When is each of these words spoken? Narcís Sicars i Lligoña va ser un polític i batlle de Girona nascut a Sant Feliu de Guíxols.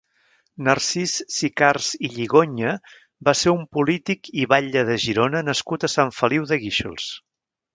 Narcís 0.67 1.11
Sicars 1.33 1.89
i 2.09 2.09
Lligoña 2.13 2.73
va 3.29 3.35
ser 3.41 3.53
un 3.59 3.61
polític 3.79 4.33
i 4.45 4.49
batlle 4.55 4.85
de 4.91 4.97
Girona 5.05 5.45
nascut 5.51 5.87
a 5.89 5.91
Sant 5.97 6.15
Feliu 6.23 6.49
de 6.55 6.61
Guíxols. 6.67 7.13